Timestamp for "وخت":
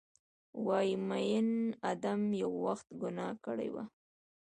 2.65-2.87